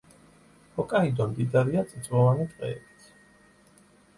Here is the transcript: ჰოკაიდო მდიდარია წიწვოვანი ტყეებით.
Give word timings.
ჰოკაიდო 0.77 1.27
მდიდარია 1.33 1.83
წიწვოვანი 1.91 2.49
ტყეებით. 2.55 3.07